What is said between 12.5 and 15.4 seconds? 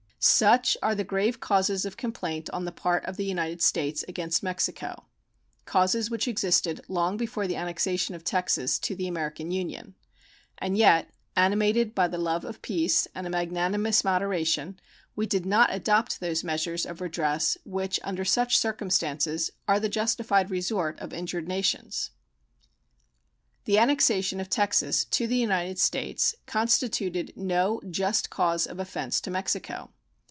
peace and a magnanimous moderation, we